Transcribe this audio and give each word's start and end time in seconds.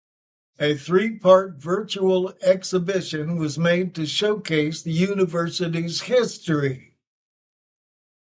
A 0.57 0.75
three 0.75 1.19
part 1.19 1.57
virtual 1.61 2.33
exhibition 2.41 3.35
was 3.37 3.59
made 3.59 3.93
to 3.93 4.07
showcase 4.07 4.81
the 4.81 4.91
university's 4.91 6.01
history. 6.09 6.95